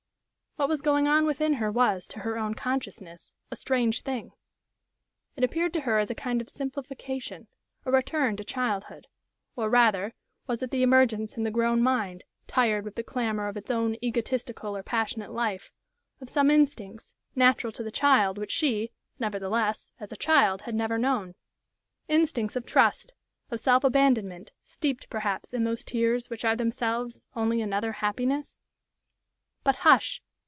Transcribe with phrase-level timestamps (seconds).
[0.57, 4.33] What was going on within her was, to her own consciousness, a strange thing.
[5.37, 7.47] It appeared to her as a kind of simplification,
[7.85, 9.07] a return to childhood;
[9.55, 10.13] or, rather,
[10.47, 13.95] was it the emergence in the grown mind, tired with the clamor of its own
[14.03, 15.71] egotistical or passionate life,
[16.19, 20.97] of some instincts, natural to the child, which she, nevertheless, as a child had never
[20.99, 21.33] known;
[22.09, 23.13] instincts of trust,
[23.51, 28.61] of self abandonment, steeped, perhaps, in those tears which are themselves only another happiness?...
[29.63, 30.21] But hush!